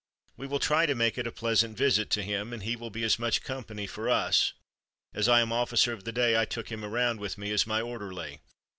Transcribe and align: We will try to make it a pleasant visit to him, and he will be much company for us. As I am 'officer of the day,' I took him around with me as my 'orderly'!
We 0.35 0.47
will 0.47 0.57
try 0.57 0.87
to 0.87 0.95
make 0.95 1.19
it 1.19 1.27
a 1.27 1.31
pleasant 1.31 1.77
visit 1.77 2.09
to 2.09 2.23
him, 2.23 2.53
and 2.53 2.63
he 2.63 2.75
will 2.75 2.89
be 2.89 3.07
much 3.19 3.43
company 3.43 3.85
for 3.85 4.09
us. 4.09 4.53
As 5.13 5.29
I 5.29 5.41
am 5.41 5.51
'officer 5.53 5.93
of 5.93 6.05
the 6.05 6.11
day,' 6.11 6.35
I 6.35 6.45
took 6.45 6.71
him 6.71 6.83
around 6.83 7.19
with 7.19 7.37
me 7.37 7.51
as 7.51 7.67
my 7.67 7.81
'orderly'! 7.81 8.39